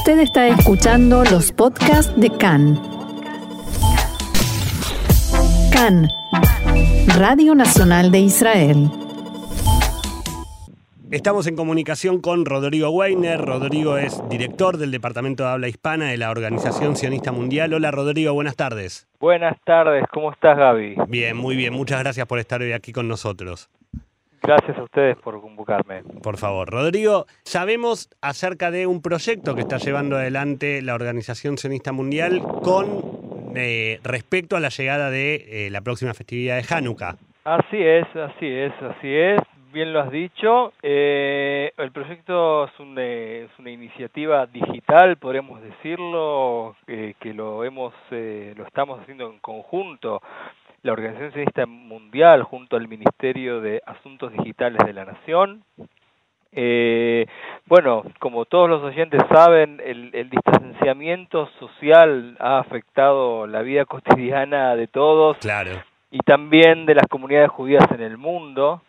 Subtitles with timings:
[0.00, 2.80] Usted está escuchando los podcasts de CAN.
[5.70, 6.08] CAN,
[7.18, 8.90] Radio Nacional de Israel.
[11.10, 13.38] Estamos en comunicación con Rodrigo Weiner.
[13.42, 17.74] Rodrigo es director del Departamento de Habla Hispana de la Organización Sionista Mundial.
[17.74, 19.06] Hola Rodrigo, buenas tardes.
[19.20, 20.96] Buenas tardes, ¿cómo estás Gaby?
[21.08, 21.74] Bien, muy bien.
[21.74, 23.68] Muchas gracias por estar hoy aquí con nosotros.
[24.50, 26.02] Gracias a ustedes por convocarme.
[26.24, 31.92] Por favor, Rodrigo, sabemos acerca de un proyecto que está llevando adelante la Organización Sionista
[31.92, 37.14] Mundial con eh, respecto a la llegada de eh, la próxima festividad de Hanukkah.
[37.44, 39.40] Así es, así es, así es.
[39.72, 40.72] Bien lo has dicho.
[40.82, 48.66] Eh, el proyecto es, un, es, una iniciativa digital, podríamos decirlo, que lo hemos, lo
[48.66, 50.20] estamos haciendo en conjunto
[50.82, 55.62] la Organización Sionista Mundial junto al Ministerio de Asuntos Digitales de la Nación.
[56.52, 57.26] Eh,
[57.66, 64.74] bueno, como todos los oyentes saben, el, el, distanciamiento social ha afectado la vida cotidiana
[64.74, 65.82] de todos claro.
[66.10, 68.82] y también de las comunidades judías en el mundo.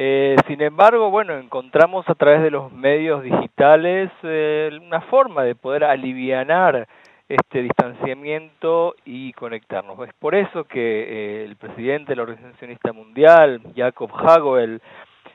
[0.00, 5.56] Eh, sin embargo, bueno, encontramos a través de los medios digitales eh, una forma de
[5.56, 6.86] poder alivianar
[7.28, 9.98] este distanciamiento y conectarnos.
[10.06, 14.80] Es por eso que eh, el presidente de la Organización Mundial, Jacob Hagel,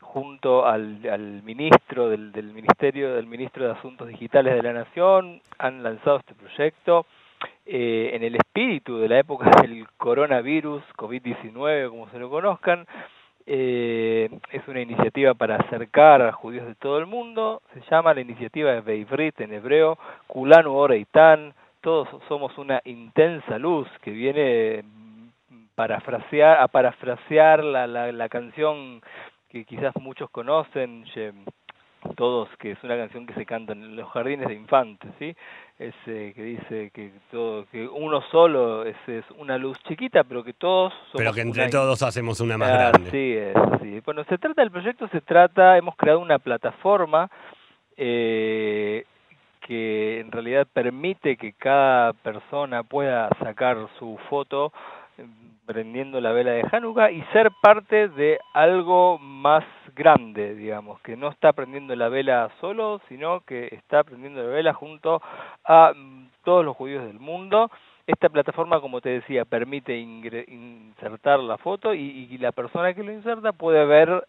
[0.00, 5.40] junto al, al ministro del, del, Ministerio del Ministro de Asuntos Digitales de la Nación,
[5.58, 7.06] han lanzado este proyecto
[7.66, 12.86] eh, en el espíritu de la época del coronavirus, COVID-19, como se lo conozcan,
[13.44, 18.20] eh, es una iniciativa para acercar a judíos de todo el mundo, se llama la
[18.20, 21.54] iniciativa de Beivrit en hebreo, Kulanu Oreitan,
[21.86, 24.82] todos somos una intensa luz que viene
[25.76, 29.00] parafrasear, a parafrasear la, la, la canción
[29.48, 31.04] que quizás muchos conocen,
[32.16, 35.36] todos, que es una canción que se canta en los jardines de infantes, ¿sí?
[35.78, 40.54] Es, que dice que todo, que uno solo es, es, una luz chiquita, pero que
[40.54, 41.70] todos somos Pero que entre una...
[41.70, 43.10] todos hacemos una más ah, grande.
[43.12, 44.02] Sí, es, sí.
[44.04, 47.30] Bueno, se trata del proyecto, se trata, hemos creado una plataforma
[47.96, 49.04] eh,
[49.66, 54.72] que en realidad permite que cada persona pueda sacar su foto
[55.66, 59.64] prendiendo la vela de Hanukkah y ser parte de algo más
[59.96, 64.72] grande, digamos, que no está prendiendo la vela solo, sino que está prendiendo la vela
[64.72, 65.20] junto
[65.64, 65.92] a
[66.44, 67.68] todos los judíos del mundo.
[68.06, 73.12] Esta plataforma, como te decía, permite insertar la foto y, y la persona que lo
[73.12, 74.24] inserta puede ver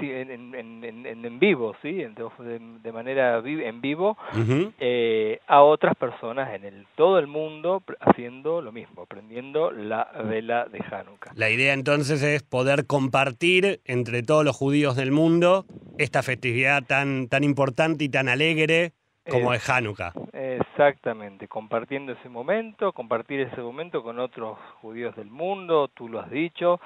[0.00, 1.92] en, en, en, en, vivo, ¿sí?
[1.92, 4.72] De, de manera vi en vivo, Uh -huh.
[4.78, 10.66] eh, a otras personas en el, todo el mundo haciendo lo mismo, prendiendo la vela
[10.66, 11.32] de Hanukkah.
[11.34, 15.64] La idea entonces es poder compartir entre todos los judíos del mundo
[15.98, 18.92] esta festividad tan, tan importante y tan alegre
[19.30, 20.12] como es Hanukkah.
[20.32, 26.30] Exactamente, compartiendo ese momento, compartir ese momento con otros judíos del mundo, tú lo has
[26.30, 26.80] dicho,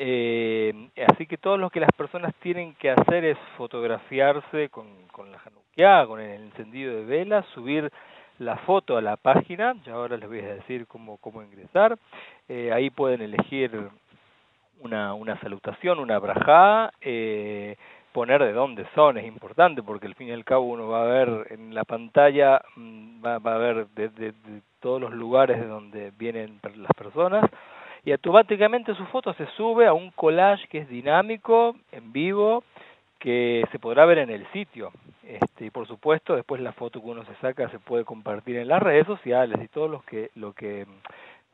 [0.00, 0.72] eh,
[1.08, 5.40] así que todo lo que las personas tienen que hacer es fotografiarse con, con la
[5.44, 7.90] Hanukkah, con el encendido de velas, subir
[8.38, 11.98] la foto a la página, ya ahora les voy a decir cómo, cómo ingresar,
[12.48, 13.72] eh, ahí pueden elegir
[14.82, 17.74] una, una salutación, una brajá, eh,
[18.12, 21.06] poner de dónde son, es importante porque al fin y al cabo uno va a
[21.06, 25.66] ver en la pantalla, va, va a ver de, de, de todos los lugares de
[25.66, 27.44] donde vienen las personas,
[28.04, 32.64] y automáticamente su foto se sube a un collage que es dinámico, en vivo,
[33.18, 34.92] que se podrá ver en el sitio.
[35.24, 38.68] Este, y por supuesto, después la foto que uno se saca se puede compartir en
[38.68, 40.86] las redes sociales y todo lo que, lo que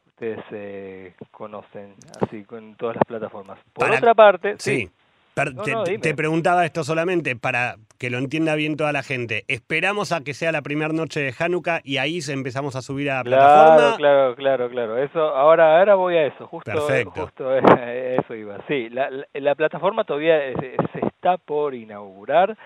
[0.08, 3.58] ustedes eh, conocen, así con todas las plataformas.
[3.72, 4.86] Por Para- otra parte, Sí.
[4.86, 4.90] sí,
[5.34, 9.02] Per- No, te, no, te preguntaba esto solamente para que lo entienda bien toda la
[9.02, 9.44] gente.
[9.48, 13.16] ¿Esperamos a que sea la primera noche de Hanukkah y ahí empezamos a subir a
[13.16, 13.96] la Claro, plataforma?
[13.96, 14.98] claro, claro, claro.
[14.98, 16.46] Eso, ahora, ahora voy a eso.
[16.46, 17.22] Justo, Perfecto.
[17.22, 18.58] justo eso iba.
[18.68, 22.56] Sí, la, la, la plataforma todavía se, se está por inaugurar.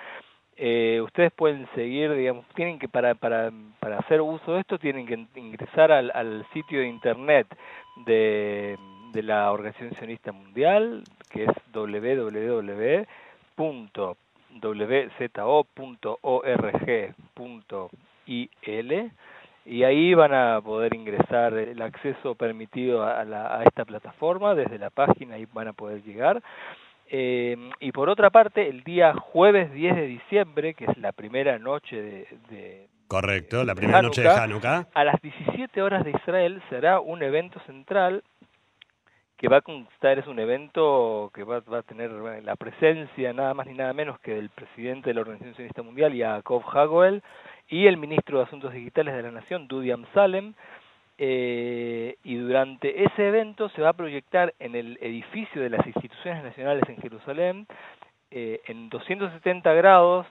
[0.61, 5.07] Eh, ustedes pueden seguir, digamos, tienen que para para para hacer uso de esto tienen
[5.07, 7.47] que ingresar al, al sitio de internet
[8.05, 8.77] de,
[9.13, 13.07] de la Organización Sionista Mundial, que es www.wzo.org.il
[19.65, 24.79] y ahí van a poder ingresar el acceso permitido a, la, a esta plataforma desde
[24.79, 26.43] la página y van a poder llegar.
[27.11, 31.59] Eh, y por otra parte, el día jueves 10 de diciembre, que es la primera
[31.59, 34.87] noche de, de Correcto, la de primera noche de Hanukkah.
[34.93, 38.23] a las 17 horas de Israel será un evento central
[39.39, 43.55] que va a constar, es un evento que va, va a tener la presencia nada
[43.55, 47.23] más ni nada menos que del presidente de la Organización Sionista Mundial, Jacob Hagel,
[47.69, 50.55] y el ministro de Asuntos Digitales de la Nación, Dudi Amsalem,
[51.19, 56.43] eh, y durante ese evento se va a proyectar en el edificio de las instituciones
[56.43, 57.67] nacionales en Jerusalén,
[58.33, 60.27] eh, en 270 grados,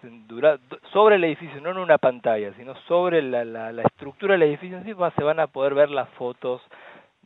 [0.91, 4.77] sobre el edificio, no en una pantalla, sino sobre la, la, la estructura del edificio
[4.77, 6.61] en sí, se van a poder ver las fotos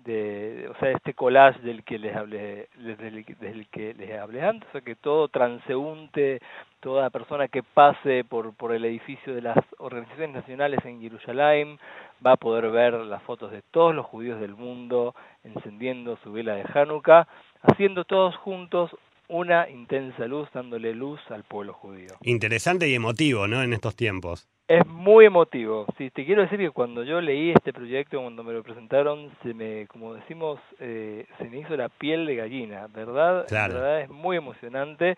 [0.03, 3.25] de, o sea, este collage del que les hablé, del,
[3.69, 6.42] que les hablé antes, o sea, que todo transeúnte,
[6.80, 11.80] toda persona que pase por, por el edificio de las organizaciones nacionales en Jerusalén
[12.25, 16.56] va a poder ver las fotos de todos los judíos del mundo encendiendo su vela
[16.56, 17.27] de Hanukkah,
[17.62, 18.92] haciendo todos juntos
[19.31, 22.10] una intensa luz, dándole luz al pueblo judío.
[22.22, 23.63] Interesante y emotivo, ¿no?
[23.63, 24.48] En estos tiempos.
[24.68, 25.86] Es muy emotivo.
[25.98, 29.54] Sí, te quiero decir que cuando yo leí este proyecto, cuando me lo presentaron, se
[29.54, 33.48] me, como decimos, eh, se me hizo la piel de gallina, ¿verdad?
[33.48, 33.75] Claro.
[33.75, 35.16] verdad es muy emocionante.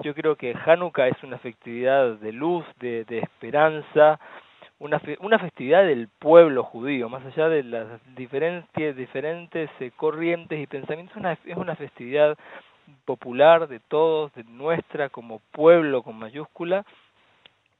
[0.00, 4.18] Yo creo que Hanukkah es una festividad de luz, de, de esperanza,
[4.78, 10.66] una, una festividad del pueblo judío, más allá de las diferentes, diferentes eh, corrientes y
[10.66, 12.36] pensamientos, una, es una festividad
[13.04, 16.84] popular de todos, de nuestra como pueblo con mayúscula,